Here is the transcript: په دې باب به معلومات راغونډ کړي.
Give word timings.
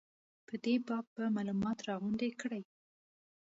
په 0.47 0.53
دې 0.63 0.75
باب 0.87 1.05
به 1.15 1.23
معلومات 1.35 1.77
راغونډ 1.87 2.21
کړي. 2.41 2.61